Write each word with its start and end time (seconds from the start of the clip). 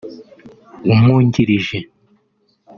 umwungirije 0.93 1.77